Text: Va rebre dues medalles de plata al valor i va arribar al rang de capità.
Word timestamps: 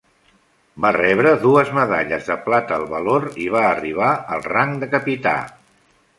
Va 0.85 0.89
rebre 0.95 1.33
dues 1.43 1.69
medalles 1.79 2.31
de 2.31 2.39
plata 2.47 2.75
al 2.81 2.87
valor 2.95 3.29
i 3.45 3.49
va 3.59 3.63
arribar 3.75 4.11
al 4.39 4.45
rang 4.49 4.77
de 4.87 4.91
capità. 4.97 5.37